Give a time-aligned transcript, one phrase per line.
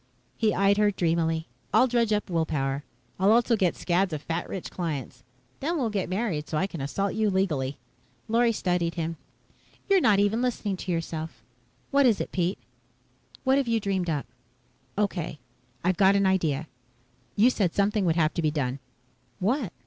[0.35, 1.45] He eyed her dreamily.
[1.71, 2.83] "I'll dredge up will power.
[3.19, 5.23] I'll also get scads of fat rich clients.
[5.59, 7.77] Then we'll get married so I can assault you legally."
[8.27, 9.17] Lorry studied him.
[9.87, 11.43] "You're not even listening to yourself.
[11.91, 12.57] What is it, Pete?
[13.43, 14.25] What have you dreamed up?"
[14.97, 15.37] "Okay.
[15.83, 16.67] I've got an idea.
[17.35, 18.79] You said something would have to be done."
[19.37, 19.71] "What?"